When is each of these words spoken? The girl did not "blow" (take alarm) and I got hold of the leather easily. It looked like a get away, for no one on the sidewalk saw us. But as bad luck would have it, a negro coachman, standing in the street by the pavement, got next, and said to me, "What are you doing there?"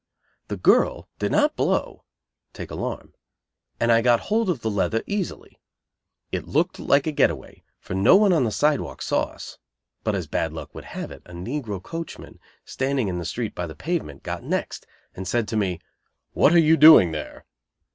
The 0.47 0.57
girl 0.57 1.07
did 1.19 1.31
not 1.31 1.55
"blow" 1.55 2.05
(take 2.53 2.71
alarm) 2.71 3.13
and 3.79 3.91
I 3.91 4.01
got 4.01 4.19
hold 4.31 4.49
of 4.49 4.61
the 4.61 4.71
leather 4.71 5.03
easily. 5.05 5.61
It 6.31 6.47
looked 6.47 6.79
like 6.79 7.05
a 7.05 7.11
get 7.11 7.29
away, 7.29 7.63
for 7.79 7.93
no 7.93 8.15
one 8.15 8.33
on 8.33 8.43
the 8.43 8.49
sidewalk 8.51 9.03
saw 9.03 9.25
us. 9.25 9.59
But 10.03 10.15
as 10.15 10.25
bad 10.25 10.53
luck 10.53 10.73
would 10.73 10.85
have 10.85 11.11
it, 11.11 11.21
a 11.27 11.33
negro 11.33 11.83
coachman, 11.83 12.39
standing 12.65 13.09
in 13.09 13.19
the 13.19 13.25
street 13.25 13.53
by 13.53 13.67
the 13.67 13.75
pavement, 13.75 14.23
got 14.23 14.41
next, 14.43 14.87
and 15.13 15.27
said 15.27 15.47
to 15.49 15.55
me, 15.55 15.79
"What 16.33 16.51
are 16.51 16.57
you 16.57 16.77
doing 16.77 17.11
there?" 17.11 17.45